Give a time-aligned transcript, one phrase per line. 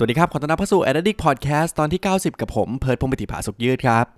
[0.00, 4.17] สวัสดีครับ ขอต้อนรับเข้าสู่ Addict Podcast ตอนที่ 90 กับผม เพิร์ดพงศ์ปฏิภาสุกยืดครับ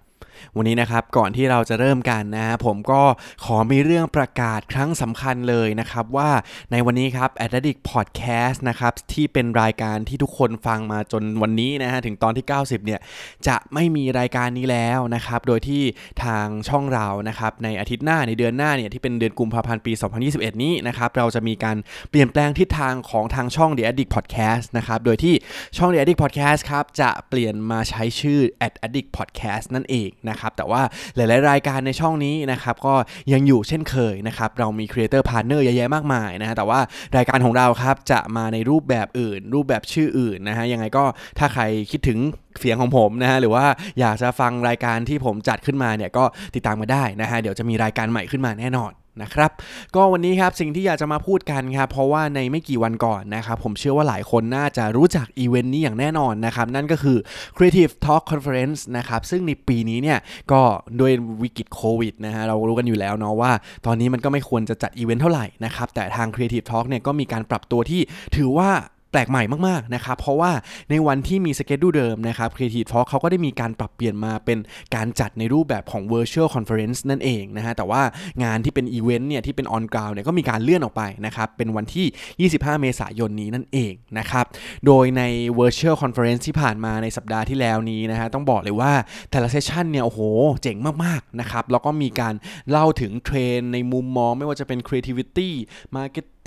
[0.56, 3.02] วันนี้นะครับก่อนที่เราจะเริ่มกันนะฮะผมก็
[3.44, 6.30] ขอมีเรื่องประกาศครั้งสำคัญเลยนะครับว่า
[6.72, 13.00] ในวันนี้ครับ Addict Podcast นะครับที่เป็นรายการที่ทุกคนฟังมาจนวันนี้นะฮะถึงตอนที่ 90 เนี่ย
[13.46, 15.82] จะไม่มีรายการนี้แล้วนะครับโดยที่
[16.24, 19.92] ทางช่องเรานะครับในอาทิตย์หน้าในเดือนหน้าเนี่ยที่เป็นเดือนกุมภาพันธ์ปี
[20.26, 21.76] 2021 นี้นะครับเราจะมีการ
[22.10, 25.34] เปลี่ยนแปลงทิศทางของทางช่อง The Addict Podcast นะครับโดยที่
[25.76, 28.40] ช่อง The Addict Podcast ครับจะเปลี่ยนมาใช้ชื่อ
[28.86, 30.82] Addict Podcast นั่นเองนะครับแต่ว่า
[31.16, 32.94] หลายๆ รายการในช่องนี้นะครับก็
[33.32, 36.80] ยังอยู่เช่นเคยนะครับเรามี creator partner เยอะแยะมากมายนะฮะแต่ว่า
[37.16, 41.04] รายการของเราครับจะมาในรูปแบบอื่น รูปแบบชื่ออื่นนะฮะยังไงก็
[41.38, 42.18] ถ้าใครคิดถึง
[42.58, 43.64] เสียงของผมนะฮะหรือว่า
[44.00, 46.24] อยากจะฟังรายการที่ผมจัดขึ้นมาเนี่ยก็
[46.54, 49.50] ติดตามมาได้นะฮะเดี๋ยวจะมีรายการใหม่ขึ้นมาแน่นอน นะครับ
[49.94, 57.18] ก็วันนี้ครับสิ่งที่อยากจะมาพูดกันครับเพราะว่าในไม่กี่วันก่อนนะครับผมเชื่อว่าหลายคนน่าจะรู้จักอีเวนต์นี้อย่างแน่นอนนะครับนั่นก็คือ
[57.56, 60.18] Creative Talk Conference นะครับซึ่งในปีนี้เนี่ย
[60.52, 60.60] ก็
[61.00, 63.52] ด้วยวิกฤตโควิดนะฮะเรารู้กันอยู่แล้วเนาะว่า
[63.86, 68.00] ตอนนี้มันก็ไม่ควรจะจัดอีเวนต์เท่าไหร่นะครับแต่ทาง Creative Talk เนี่ยก็มีการปรับตัวที่
[68.36, 68.70] ถือว่า
[69.10, 70.52] แปลกใหม่มากๆนะครับเพราะว่า
[70.90, 74.58] ในวันที่มีสเกจดูเดิมนะครับ Creative Talk เขาก็ได้มีการปรับเปลี่ยนมาเป็น
[74.94, 78.02] การจัดในรูปแบบของ Virtual Conference นั่นเองนะฮะแต่ว่า
[78.44, 84.44] งานที่เป็นอีเวนต์เนี่ยที่เป็น on ground เนี่ยก็มีการเลื่อนออกไปนะครับเป็นวันที่ 25 เมษายนนี้นั่นเองนะครับ
[84.86, 85.22] โดยใน
[85.60, 88.92] Virtual Conference ที่ผ่านมาในสัปดาห์ที่แล้วนี้นะฮะต้องบอกเลยว่า
[89.30, 90.20] แต่ละเซสชันเนี่ยโอ้โห
[90.62, 92.34] เจ๋งมากๆนะครับแล้วก็มีการ
[92.70, 95.50] เล่าถึงเทรนในมุมมองไม่ว่าจะเป็น creativity
[95.96, 96.38] marketing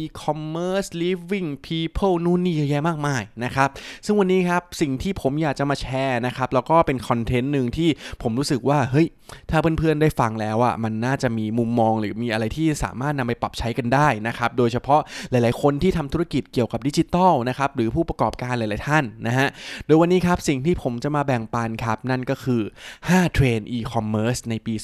[0.00, 3.68] e-commerce living people นู่นนี่เยอะแยะมากมายนะครับ
[4.04, 7.88] ซึ่งวันนี้ครับสิ่งที่ผมอยากจะมาแชร์นะครับ แล้วก็เป็นคอนเทนต์หนึ่งที่
[8.22, 9.06] ผมรู้สึกว่า เฮ้ย
[9.50, 15.00] ถ้าเพื่อนๆได้ฟังแล้วอะมันน่าจะมีมุมมองหรือมีอะไรที่สามารถนำไปปรับใช้กันได้นะครับ โดยเฉพาะ
[15.30, 19.48] หลายๆ คนที่ทำธุรกิจเกี่ยวกับดิจิทัลนะครับหรือผู้ประกอบการหลายๆท่านนะฮะ
[19.86, 22.62] โดยวันนี้ครับสิ่งที่ผมจะมาแบ่งปันครับ นั่นก็คือ
[22.98, 24.74] 5 เทรนด์ e-commerce ในปี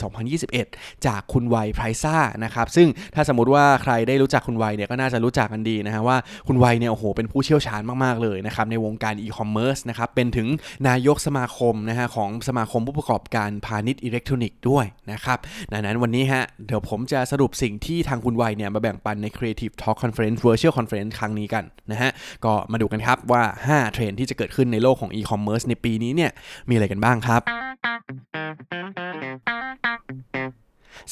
[0.46, 10.48] 2021 จากคุณไวไพรซ่านะครับซึ่งถ้าสมมติว่าใครได้รู้จักคุณไวเนี่ยก็น่าจะรู้จักกันดีนะฮะว่าคุณไวเนี่ยโอ้โหเป็นผู้เชี่ยวชาญมากๆเลยนะครับในวงการอีคอมเมิร์ซนะครับเป็นถึง
[10.88, 15.38] นายกสมาคมนะฮะของสมาคมผู้ประกอบการพาณิชย์อิเล็กทรอนิกส์ด้วยนะครับ
[15.72, 22.10] ดังนั้นวันนี้ฮะเดี๋ยวผมจะสรุปสิ่งที่ทางคุณไวเนี่ยมาแบ่งปันใน Creative Talk Conference Virtual Conference ครั้งนี้กันนะฮะ
[22.44, 26.30] ก็มาดูกันครับว่า 5 เทรนด์ที่จะเกิดขึ้นในโลกของอีคอมเมิร์ซในปีนี้เนี่ย
[26.68, 27.42] มีอะไรกันบ้างครับ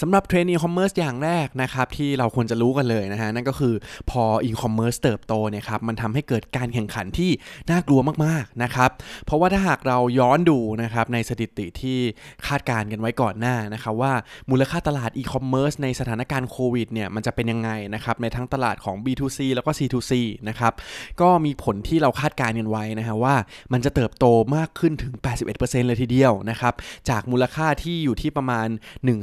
[0.00, 3.74] สำหรับเทรนด์อีคอมเมิร์ซอย่างแรกนะครับที่เราควรจะรู้กันเลยนะฮะนั่นก็คือ
[4.10, 7.30] พออีคอมเมิร์ซเติบโตเนี่ยครับมันทำให้เกิดการแข่งขันที่
[7.70, 8.90] น่ากลัวมากๆนะครับ
[9.24, 11.98] เพราะว่าถ้าหากเราย้อนดูนะครับในสถิติที่
[12.46, 14.12] คาดการณ์กันไว้ก่อนหน้านะครับว่า
[14.50, 20.12] มูลค่าตลาดอีคอมเมิร์ซในสถานการณ์โควิดเนี่ยมันจะเป็นยังไงนะครับในทั้งตลาดของ B2C แล้วก็ C2C
[20.48, 20.72] นะครับ
[21.20, 23.34] ก็มีผลที่เราคาดการณ์กันไว้นะฮะว่า
[23.72, 24.26] มันจะเติบโต
[24.56, 25.14] มากขึ้นถึง
[25.50, 26.74] 81%เลยทีเดียวนะครับ
[27.10, 29.20] จากมูลค่าที่อยู่ที่ประมาณ 1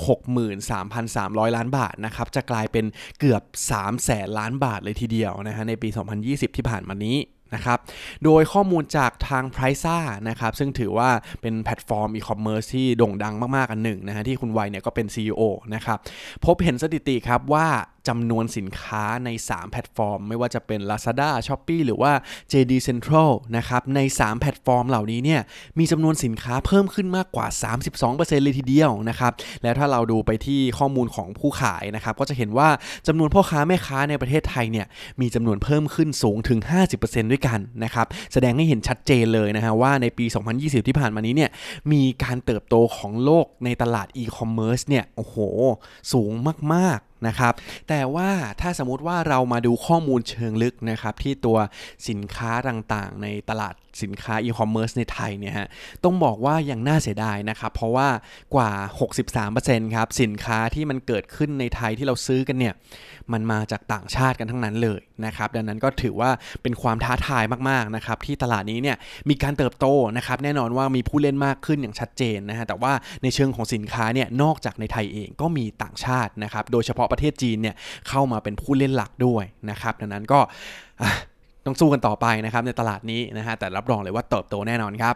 [0.05, 2.85] 63,300 ล้านบาทนะครับจะกลายเป็น
[3.19, 5.89] เกือบ3แสนล้านบาทเลยทีเดียวนะฮะในปี
[6.23, 7.17] 2020 ที่ผ่านมานี้
[7.55, 7.79] นะครับ
[8.23, 9.97] โดยข้อมูลจากทาง p r i c e
[10.29, 11.09] นะครับ ซึ่งถือว่า
[11.41, 15.41] เป็นแพลตฟอร์มอีคอมเมิร์ซที่โด่งดังมาก ๆ อันหนึ่งนะฮะที่คุณไวเนี่ยก็เป็น CEO
[15.75, 15.97] นะครับ
[16.45, 17.67] พบเห็นสถิติครับว่า
[18.07, 22.11] จำนวนสินค้าใน 3 แพลตฟอร์ม ไม่ว่าจะเป็น Lazada, Shopee หรือว่า
[22.51, 25.41] JD Central นะครับใน 3 แพลตฟอร์มเหล่านี้เนี่ย
[25.79, 27.47] มีจำนวนสินค้าเพิ่มขึ้นมากกว่า
[27.95, 29.31] 32%เลยทีเดียวนะครับ
[29.63, 32.69] แล้วถ้าเราดูไปที่ข้อมูลของผู้ขายนะครับก็จะเห็นว่า
[33.07, 34.85] จำนวนพ่อค้าแม่ค้าในประเทศไทยเนี่ย
[35.21, 36.59] มีจำนวนเพิ่มขึ้นสูงถึง
[36.95, 40.25] 50%ด้วยกันนะครับแสดงให้เห็นชัดเจนเลยนะฮะว่าในปี
[40.57, 41.49] 2020 ที่ผ่านมานี้เนี่ย
[41.91, 45.35] มีการเติบโตของโลกในตลาดอีคอมเมิร์ซเนี่ยโอ้โห
[46.13, 46.31] สูง
[46.75, 47.53] มาก นะครับ
[47.89, 48.29] แต่ว่า
[48.61, 51.57] ถ้าสมมติว่าเรามาดูข้อมูลเชิงลึกนะครับที่ตัว
[52.09, 55.67] สินค้าต่างๆ ในตลาดสินค้าอีคอมเมิร์ซในไทยเนี่ยฮะ
[56.03, 58.09] ต้องบอกว่ายังน่าเสียดายนะครับเพราะว่า
[58.55, 58.71] กว่า
[59.31, 62.73] 63%ครับสินค้าที่มันเกิดขึ้นในไทยที่เราซื้อกันเนี่ย
[63.33, 68.97] มันมาจากต่างชาติกันทั้งนั้นเลยนะครับดังนั้นก็ถือว่าเป็นความท้าทายมากๆนะครับที่ตลาดนี้เนี่ย
[69.29, 69.85] มีการเติบโต
[70.17, 77.75] นะครับแน่นอนว่ามีผู้เล่นมากขึ้นอย่างชัดเจนนะฮะแต่ว่าในเชิงของสินค้าเนี่ยนอกจากในไทยเองก็มีต่างชาตินะครับโดยเฉพาะประเทศจีนเนี่ย
[78.09, 80.39] เข้ามาเป็นผู้เล่นหลักด้วยนะครับดังนั้นก็
[81.65, 85.15] ต้องสู้กันต่อไปนะครับในตลาดนี้นะฮะแต่รับรองเลยว่าเติบโตแน่นอนครับ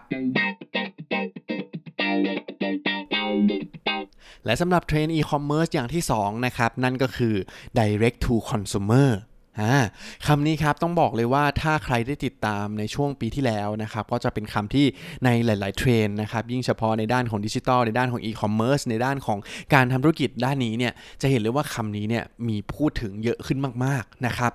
[4.45, 7.36] และสำหรับเทรนด์อีคอมเมิร์ซอย่างที่2นะครับนั่นก็คือ
[7.80, 9.09] direct to consumer
[10.28, 14.86] คำนี้ครับต้องบอกเลยว่าถ้าใครได้ติดตามในช่วงปีที่แล้วนะครับ ก็จะเป็นคำที่
[15.25, 19.40] ในหลาย ๆ เทรนด์นะครับ ยิ่งเฉพาะในด้านของดิจิทัลในด้านของอีคอมเมิร์ซในด้านของ
[19.74, 24.52] การทำธุรกิจด้านนี้เนี่ยจะเห็นเลยว่าคำนี้เนี่ยมีพูดถึงเยอะขึ้นมาก ๆ นะครับ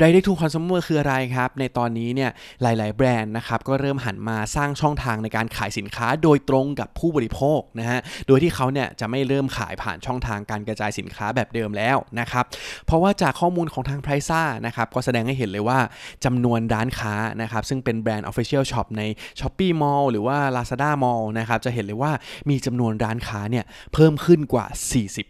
[0.00, 2.30] direct to consumer คืออะไรครับ ในตอนนี้เนี่ย
[2.62, 12.44] หลาย ๆ แบรนด์นะครับก็เริ่มหันมาสร้างช่องทางในการขายสินค้าโดยตรงกับผู้บริโภคนะฮะโดยที่เขาเนี่ยจะไม่เริ่มขายผ่านช่องทางการกระจายสินค้าแบบเดิมแล้วนะครับ
[12.86, 15.78] เพราะว่าจากข้อมูลของทาง p r i ซ่านะครับก็แสดงให้เห็นเลยว่า
[16.24, 19.02] จำนวนร้านค้านะครับซึ่งเป็นแบรนด์ Official Shop ใน
[19.40, 22.12] s h o p e e Mall หรือว่า Lazada Mall นะครับจะเห็นเลยว่า
[22.50, 23.64] มีจำนวนร้านค้าเนี่ย
[23.94, 24.66] เพิ่มขึ้นกว่า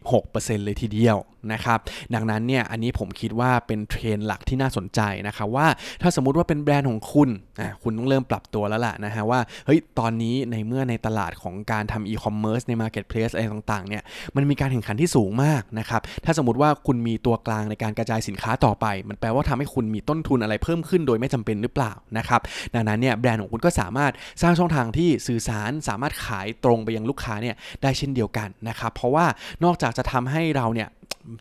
[0.00, 1.18] 46%เลยทีเดียว
[1.52, 1.78] นะครับ
[2.14, 5.66] ดังนั้นเนี่ยอันนี้ผมคิดว่าเป็นเทรนด์หลักที่น่าสนใจนะครับว่า
[6.02, 7.28] ถ้าสมมุติว่าเป็นแบรนด์ของคุณ
[7.60, 14.02] อะคุณต้องเริ่มปรับตัวแล้วล่ะนะฮะว่าเฮ้ยตอนนี้ในเมื่อในตลาดของการทำอีคอมเมิร์ซใน marketplace อะไรต่างๆเนี่ย
[14.36, 22.40] มันมีการแข่งขันที่สูงมากนะครับถ้าสมมติว่าคุณมีตัวกลางในการกระจายสินค้าต่อไปมันแปลว่าทำให้คุณมีต้นทุนอะไรเพิ่มขึ้นโดยไม่จำเป็นหรือเปล่านะครับ
[22.74, 24.12] ดังนั้นเนี่ยแบรนด์ของคุณก็สามารถ
[24.42, 29.26] สร้างช่องทางที่สื่อสารสามารถขายตรงไปยังลูกค้าเนี่ยได้เช่นเดียวกันนะครับเพราะว่า
[29.64, 30.90] นอกจากจะทำให้เราเนี่ย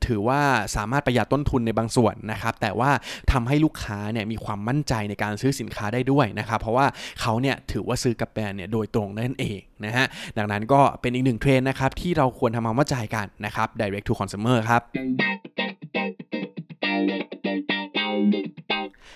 [0.07, 0.41] ถือว่า
[0.75, 2.91] สามารถประหยัดต้นทุนในบางส่วนนะครับแต่ว่า
[3.31, 6.85] ทำให้ลูกค้าเนี่ยมีความมั่นใจในการซื้อสินค้าได้ด้วยนะครับเพราะว่า
[7.21, 10.05] เขาเนี่ยถือว่าซื้อกับแบรนด์เนี่ยโดยตรงนั่นเองนะฮะ
[10.37, 14.81] ดังนั้นก็เป็นอีกหนึ่งเทรนด์นะครับที่เราควรทำความเข้าใจกันนะครับ direct to consumer ครับ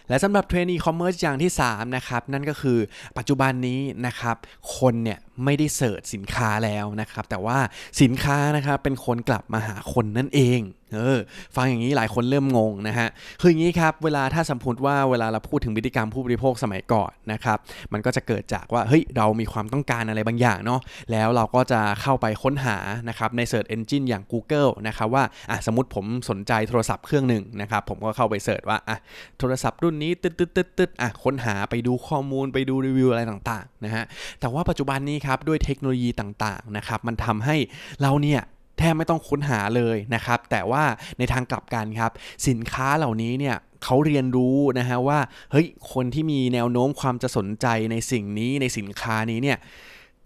[0.10, 2.78] และสำหรับเทรนด์อีคอมเมิร์ซอย่างที่3นะครับนั่นก็คือ
[3.18, 4.36] ปัจจุบันนี้นะครับ
[4.76, 7.58] คนเนี่ย ไม่ได้ search สินค้าแล้วนะครับ แต่ว่า
[8.02, 10.62] สินค้านะครับเป็นคนกลับมาหาคนนั่นเอง
[10.94, 11.20] เออ
[11.56, 13.08] ฟังอย่างนี้หลายคนเริ่มงงนะฮะ
[13.42, 17.58] คืออย่างนี้ครับเวลาถ้าสมมติว่าเวลาเราพูดถึงพฤติกรรมผู้บริโภคสมัยก่อนนะครับ
[17.94, 20.82] มันก็จะเกิดจากว่าเฮ้ยเรามีความต้องการอะไรบางอย่างเนาะ
[21.12, 22.78] แล้วเราก็จะเข้าไปค้นหา
[23.10, 28.98] นะครับใน Search Engine อย่าง Google นะครับว่าอะสมมติผมสนใจโทรศัพท์เครื่องหนึ่งนะครับผมก็เข้าไปเสิร์ชว่าอะ
[29.40, 34.04] โทรศัพท์รุ่นนี้ตึ๊ดตึ๊ดตึ๊ดตึ๊ดอะค้นหาไปดูข้อมูลไปดูรีวิวอะไรต่างนะฮะ
[34.40, 37.56] แต่ว่าปัจจุบันนี้ครับด้วยเทคโนโลยีต่างๆนะครับมันทำให้
[38.02, 38.42] เราเนี่ย
[38.78, 40.84] แทบไม่ต้องค้นหาเลยนะครับ แต่ว่า
[41.18, 42.12] ในทางกลับกันครับ
[42.48, 45.20] สินค้าเหล่านี้เนี่ยเขาเรียนรู้นะฮะว่า
[45.52, 49.58] เฮ้ยคนที่มีแนวโน้มความจะสนใจในสิ่งนี้ในสินค้านี้เนี่ย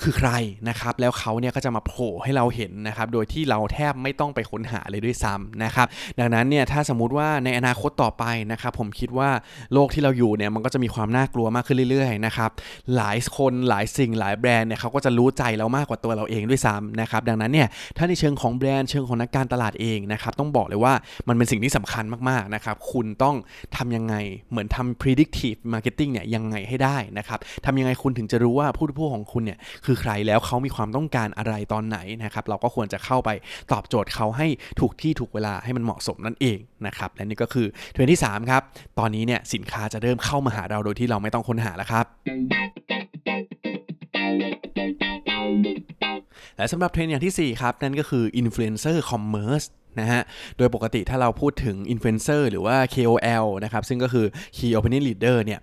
[0.03, 0.31] คือใคร
[0.69, 5.87] นะครับแล้วเขาเนี่ยก็จะมาโผล่ให้เราเห็นนะครับโดยที่เราแทบไม่ต้องไปค้นหาเลยด้วยซ้ำนะครับ
[6.19, 9.29] ดังนั้นเนี่ยถ้าสมมุติว่าในอนาคตต่อไปนะครับผมคิดว่า
[9.73, 12.49] โลกที่เราอยู่เนี่ยมันก็จะมีความน่ากลัวมากขึ้นเรื่อยๆนะครับ
[12.95, 20.93] หลายคนหลายสิ่งหลายแบรนด์เนี่ยเขาก็จะรู้ใจเรามากกว่าตัวเราเองด้วยซ้ำนะครับดังนั้นเนี่ยถ้าในเชิงของแบรนด์เชิงของนักการตลาดเองนะครับต้องบอกเลยว่า
[21.27, 23.35] มันเป็นสิ่งที่สำคัญมากๆนะครับคุณต้อง
[23.77, 24.15] ทำยังไง
[24.51, 33.29] เหมือนทำ predictive marketing เนี่ยยังไงให้ได้นะครับทำยังไงคุณถึงจะรู้ว่าผู้บริโภคของคุณเนี่ยคืือใครแล้วเขามีความต้องการอะไรตอนไหนนะครับ เราก็ควรจะเข้าไป
[33.71, 34.47] ตอบโจทย์เขาให้
[34.79, 36.57] ถูกที่ถูกเวลาให้มันเหมาะสมนั่นเอง
[36.87, 38.61] นะครับและนี่ก็คือเทรนที่3ครับ
[38.99, 42.05] ตอนนี้เนี่ยสินค้าจะเริ่มเข้ามาหาเราโดยที่เราไม่ต้องค้นหาแล้วครับ
[46.57, 49.67] และสำหรับเทรนอย่างที่ 4 ครับ นั่นก็คือ Influencer Commerce
[49.99, 50.21] นะฮะ
[50.57, 54.25] โดยปกติถ้าเราพูดถึง Influencer หรือว่า KOL นะครับ ซึ่งก็คือ
[54.57, 55.59] Key Opinion Leader เนี่ย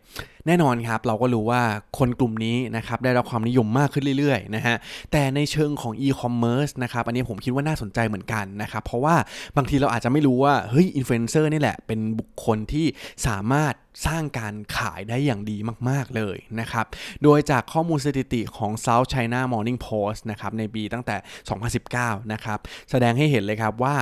[0.49, 1.62] แน่นอนครับเราก็รู้ว่า
[1.99, 4.77] คนกลุ่มนี้นะครับได้รับความนิยมมากขึ้นเรื่อยๆนะฮะ
[5.12, 9.17] แต่ในเชิงของ e-commerce นะครับอันนี้ผมคิดว่าน่าสนใจเหมือนกันนะครับเพราะว่า
[9.56, 12.87] บางทีเราอาจจะไม่รู้ว่าเฮ้ยอินฟลูเอนเซอร์นี่แหละเป็นบุคคลที่
[13.27, 13.75] สามารถ
[14.06, 15.56] สร้างการขายได้อย่างดี
[15.88, 16.86] มาก ๆ เลยนะครับ
[17.22, 21.17] โดยจากข้อมูลสถิติของ South China Morning Post นะครับในปีตั้งแต่
[21.74, 22.58] 2019 นะครับ
[22.90, 23.96] แสดงให้เห็นเลยครับว่า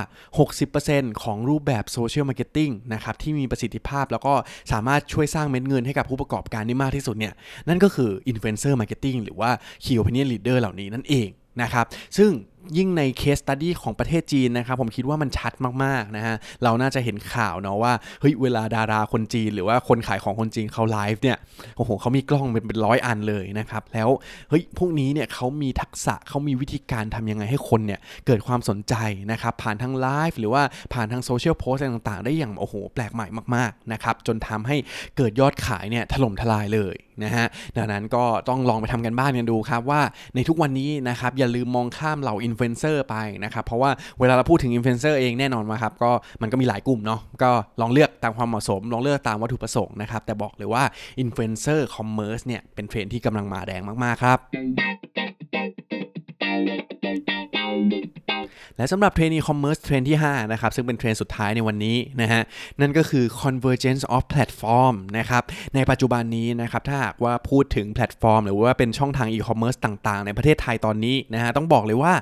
[0.57, 4.33] 60%ของรูปแบบ social marketing นะครับที่มีประสิทธิภาพแล้วก็
[4.71, 7.33] สามารถช่วยสร้างเม็ดเงินให้กับผู้ประกอบการได้มากที่สุดเนี่ย
[7.67, 9.51] นั่นก็คือ Influencer Marketing หรือว่า
[9.83, 11.29] Key Opinion Leader เหล่านี้นั่นเอง
[11.61, 11.85] นะครับ
[12.17, 12.31] ซึ่ง
[12.77, 21.37] ยิ่งใน case study ของประเทศจีนนะครับผมคิดว่ามันชัดมากๆนะฮะเราน่าจะเห็นข่าวเนาะว่าเฮ้ยเวลาดาราคนจีน หรือว่าคนขายของคนจีนเขาไลฟ์เนี่ย
[21.77, 24.09] โอ้โหเขามีกล้องเป็นเป็นร้อยอันเลยนะครับแล้ว
[24.49, 28.95] เฮ้ยพวกนี้เนี่ยเขามีทักษะเขามีวิธีการทำยังไงให้คนเนี่ยเกิดความสนใจ
[29.31, 34.75] นะครับผ่านทางไลฟ์หรือว่าผ่านทาง social post ต่างๆ ได้อย่างโอ้โหแปลกใหม่มากๆนะครับจนทำให้
[35.17, 37.47] เกิดยอดขายเนี่ยถล่มทลายเลยนะฮะ
[37.77, 40.01] ดังนั้นก็ต้องลองไปทำการบ้านกันดูครับว่า
[40.35, 46.11] ในทุกวันนี้นะครับอย่าลืมมองข้ามเหล่าอินฟลูเอนเซอร์ไปนะครับ เพราะว่าเวลาเราพูดถึงอินฟลูเอนเซอร์เองแน่นอนมากครับก็
[46.41, 50.83] มันก็มีหลายกลุ่มเนาะก็ลองเลือกตามความเหมาะสม ลองเลือกตามวัตถุประสงค์นะครับ แต่บอกเลยว่า
[51.19, 54.39] influencer commerce เนี่ยเป็นเทรนด์ที่กำลังมาแรงมาก ๆ ครับ
[58.77, 62.41] และสำหรับเทรนด์ e-commerce เทรนด์ที่ 5 นะครับ ซึ่งเป็นเทรนด์สุดท้ายในวันนี้นะฮะ
[62.81, 65.43] นั่นก็คือ convergence of platform นะครับ
[65.75, 72.13] ในปัจจุบันนี้นะครับ ถ้าหากว่าพูดถึงแพลตฟอร์ม หรือว่าเป็นช่องทาง e-commerce ต่างๆ ในประเทศไทยตอนนี้นะฮะ ต้องบอกเลยว่า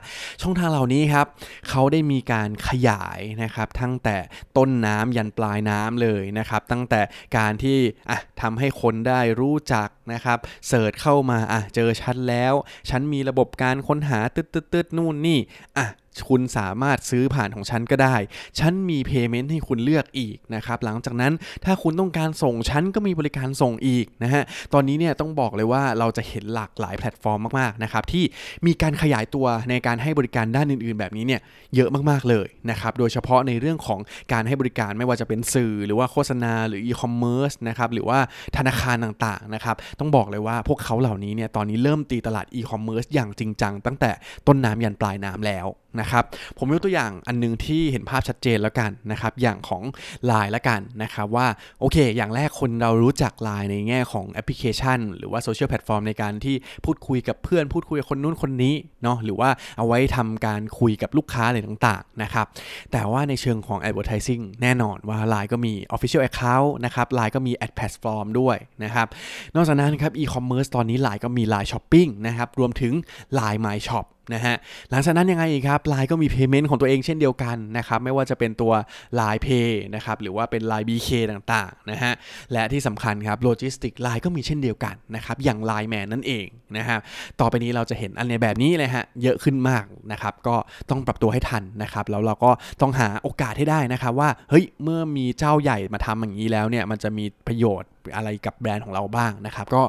[0.42, 1.26] ช่องทางเหล่านี้ครับ
[1.70, 4.18] เขาได้มีการขยายนะครับตั้งแต่
[4.58, 7.02] ต้นน้ำยันปลายน้ำเลยนะครับ ตั้งแต่
[7.38, 7.78] การที่
[8.10, 10.38] อะทำให้คนได้รู้จักนะครับ
[10.68, 12.54] search เข้ามาอะเจอฉันแล้ว
[12.90, 15.40] ฉันมีระบบการค้นหาตึ๊ดตึ๊ดตึ๊ดนู่นนี่
[15.78, 15.86] อะ
[16.30, 18.16] คุณสามารถซื้อผ่านของฉันก็ได้
[18.60, 21.34] ฉันมี payment ให้คุณเลือกอีกนะครับ หลังจากนั้น
[21.66, 24.44] ถ้าคุณต้องการส่งฉันก็มีบริการส่งอีกนะฮะ
[24.74, 28.24] ตอนนี้เนี่ยต้องบอกเลยว่าเราจะเห็นหลากหลายแพลตฟอร์มมากๆนะครับที่
[28.68, 31.42] มีการขยายตัวในการให้บริการด้านอื่น ๆ แบบนี้เนี่ย
[31.76, 34.00] เยอะมากๆเลยนะครับ โดยเฉพาะในเรื่องของ
[34.34, 38.20] การให้บริการไม่ว่าจะเป็นสื่อหรือว่าโฆษณาหรือ e-commerce นะครับหรือว่า
[38.58, 44.12] ธนาคารต่างๆนะครับต้องบอกเลยว่าพวกเขาเหล่านี้เนี่ยตอนนี้เริ่มตีตลาด e-commerce อย่างจริงจังตั้งแต่
[44.48, 45.68] ต้นน้ำยันปลายน้ำแล้ว
[46.00, 46.24] นะครับ
[46.58, 49.84] ผมยกตัวอย่างอันนึงที่เห็นภาพชัดเจนแล้วกันนะครับ อย่างของ
[50.30, 51.48] Line แล้วกันนะครับว่า
[51.80, 62.46] โอเค อย่างแรกคนเรารู้จัก Line ในแง่ของแอปพลิเคชัน หรือว่า social platform ในการที่พูดคุยกับเพื่อน พูดคุยกับคนนู้นคนนี้เนาะหรือว่าเอาไว้ทำการคุยกับลูกค้าอะไรต่างๆนะครับ
[62.92, 69.08] แต่ว่าในเชิงของ advertising แน่นอนว่า Line ก็มี official account นะครับ Line ก็มี ad platform ด้วยนะครับ
[69.56, 72.94] นอกจากนั้นครับ e-commerce ตอนนี้ Line ก็มี Line Shopping นะครับรวมถึง
[73.38, 74.56] Line My Shop นะฮะ
[74.92, 78.74] หลังจากนั้นยังไงอีกครับ Line ก็มี payment ของตัวเองเช่นเดียวกันนะครับไม่ว่าจะเป็นตัว
[79.20, 82.14] Line Pay นะครับหรือว่าเป็น Line BK ต่างๆนะฮะ
[82.52, 87.00] และที่สำคัญครับ Logistics Line ก็มีเช่นเดียวกันนะครับอย่าง Line Man นั่นเองนะครับ
[87.40, 90.56] ต่อไปนี้เราจะเห็นอันในแบบนี้เลยฮะเยอะขึ้นมากนะครับก็
[90.90, 92.52] ต้องปรับตัวให้ทันนะครับแล้วเราก็
[92.82, 99.84] ต้องหาโอกาสให้ได้นะครับว่าเฮ้ยเมื่อมีเจ้าใหญ่มาทำอย่างนี้แล้วเนี่ยมันจะมีประโยชน์อะไรกับแบรนด์ของเราบ้างนะครับก็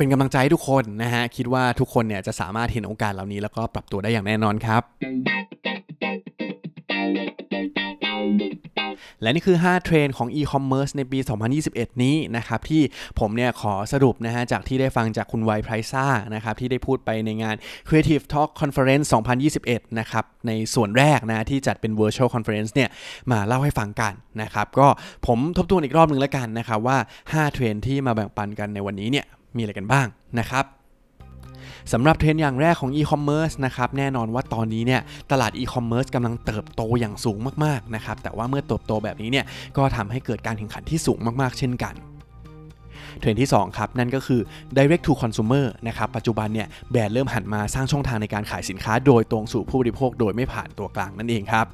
[0.00, 4.82] เป็นกำลังใจให้ทุกคนนะฮะ คิดว่าทุกคนเนี่ยจะสามารถเห็นโอกาสเหล่านี้แล้วก็ปรับตัวได้อย่างแน่นอนครับ
[9.22, 11.18] และนี่คือ 5 เทรนด์ของ e-commerce ในปี
[11.60, 12.82] 2021 นี้นะครับ ที่
[13.18, 17.56] ผมเนี่ยขอสรุปนะฮะ จากที่ได้ฟังจากคุณไวไพรซ่านะครับ ที่ได้พูดไปในงาน
[17.88, 19.06] Creative Talk Conference
[19.52, 22.90] 2021 นะครับ ในส่วนแรกนะ ที่จัดเป็น virtual conference เนี่ย
[23.30, 24.12] มาเล่าให้ฟังกัน
[24.42, 24.88] นะครับ ก็
[25.26, 29.26] ผมทบทวนอีกรอบหนึ่งแล้วกันนะครับว่า 5 เทรนด์ที่มาแบ่งปันกันในวันนี้เนี่ย
[29.56, 30.06] มีอะไรกันบ้าง
[30.38, 30.64] นะครับ
[31.92, 35.00] สำหรับเทรนด์อย่างแรกของ e-commerce นะครับแน่นอนว่าตอนนี้เนี่ย
[35.30, 39.44] ตลาด e-commerce กำลังเติบโตอย่างสูงมากๆนะครับแต่ว่าเมื่อเติบโตแบบนี้เนี่ย
[39.76, 41.94] ก็ทำให้เกิดการแข่งขันที่สูงมากๆ เช่นกัน
[43.20, 44.40] เทรนด์ที่ 2 ครับ นั่นก็คือ
[44.76, 51.66] direct to consumer นะครับปัจจุบันเนี่ยแบรนด์เริ่มหันมาสร้างช่องทางในการขายสินค้า โดยตรงสู่ผู้บริโภคโดยไม่ผ่านตัวกลางนั่นเองครับ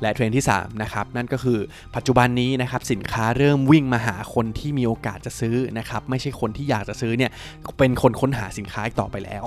[0.00, 1.58] และเทรนด์ที่3นะครับนั่นก็คือ
[1.96, 7.30] ปัจจุบันนี้นะครับสินค้าเริ่มวิ่งมาหาคนที่มีโอกาสจะซื้อนะครับไม่ใช่คนที่อยากจะซื้อเนี่ย
[7.78, 9.46] เป็นคนค้นหาสินค้าต่อไปแล้ว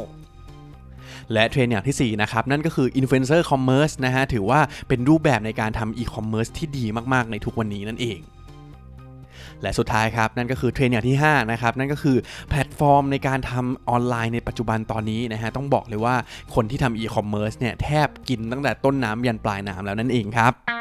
[1.34, 8.20] และเทรนด์อย่างที่ 4 นะครับ นั่นก็คือ Influencer Commerce นะฮะ ถือว่าเป็นรูปแบบในการทำ e-commerce ที่ดีมาก ๆ ในทุกวันนี้นั่นเอง
[9.62, 12.18] และสุดท้ายครับ นั่นก็คือเทรนด์อย่างที่ 5 นะครับ นั่นก็คือ
[12.50, 16.16] แพลตฟอร์มในการทำออนไลน์ในปัจจุบันตอนนี้นะฮะ ต้องบอกเลยว่า
[16.56, 20.81] คนที่ทำอีคอมเมิร์ซเนี่ย แทบกินตั้งแต่ต้นน้ำยันปลายน้ำแล้วนั่นเองครับ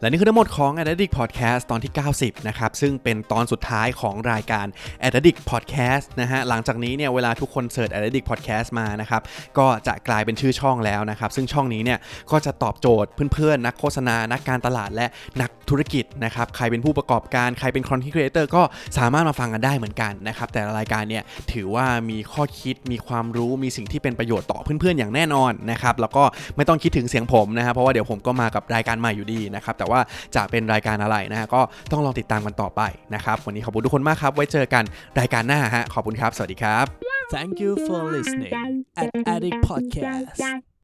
[0.00, 4.66] และนี่คือทั้งหมดของ a d d i c t Podcast ตอนที่ 90 นะครับ ซึ่งเป็นตอนสุดท้ายของรายการ
[5.06, 8.26] a d d i c t Podcast นะฮะ หลังจากนี้เนี่ยเวลาทุกคนเสิร์ช a d d i c t
[8.30, 9.22] Podcast มานะครับ
[9.58, 11.98] ก็จะกลายเป็นชื่อช่องแล้วนะครับ ซึ่งช่องนี้เนี่ย
[12.30, 15.06] ก็จะตอบโจทย์เพื่อนๆ นักโฆษณา นักการตลาดและ
[15.42, 18.62] นักธุรกิจนะครับ ใครเป็นผู้ประกอบการ ใครเป็น Content Creator ก็
[18.98, 21.22] สามารถมาฟังกันได้เหมือนกันนะครับ แต่รายการเนี่ย
[21.52, 26.24] ถือว่ามีข้อคิด มีความรู้ มีสิ่งที่เป็นประโยชน์ต่อเพื่อนๆ อย่างแน่นอนนะครับ แล้วก็
[26.56, 31.60] ไม่ต้องคิดถึงเสียงผมนะครับ เพราะว่าเดี๋ยวผมก็มากับรายการใหม่อยู่ดีนะครับแต่ว่าจะเป็นรายการอะไรนะฮะก็
[31.92, 32.82] ต้องลองติดตามกันต่อไป
[33.14, 34.84] นะครับวันนี้ขอบคุณทุกคนมากครับ ไว้เจอกัน
[35.20, 36.86] รายการหน้าฮะขอบคุณครับ สวัสดีครับ
[37.34, 38.52] Thank you for listening
[39.02, 40.75] at Addict Podcast